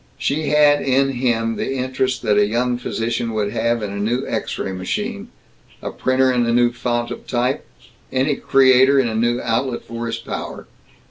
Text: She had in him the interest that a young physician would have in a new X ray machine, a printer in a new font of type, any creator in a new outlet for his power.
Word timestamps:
She 0.17 0.49
had 0.49 0.81
in 0.81 1.09
him 1.09 1.57
the 1.57 1.75
interest 1.75 2.23
that 2.23 2.35
a 2.35 2.47
young 2.47 2.79
physician 2.79 3.33
would 3.33 3.51
have 3.53 3.83
in 3.83 3.91
a 3.91 3.97
new 3.99 4.25
X 4.27 4.57
ray 4.57 4.71
machine, 4.71 5.27
a 5.79 5.91
printer 5.91 6.31
in 6.33 6.43
a 6.47 6.51
new 6.51 6.71
font 6.73 7.11
of 7.11 7.27
type, 7.27 7.67
any 8.11 8.35
creator 8.37 8.99
in 8.99 9.07
a 9.07 9.13
new 9.13 9.39
outlet 9.41 9.83
for 9.83 10.07
his 10.07 10.17
power. 10.17 10.65